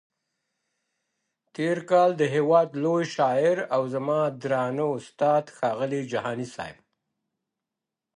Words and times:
تېر 1.55 1.77
کال 1.89 2.09
د 2.17 2.23
هیواد 2.35 2.69
لوی 2.83 3.05
شاعر 3.15 3.57
او 3.75 3.81
زما 3.93 4.19
درانه 4.41 4.85
استاد 4.97 5.43
ښاغلي 5.57 6.01
جهاني 6.11 6.47
صاحب. 6.55 6.77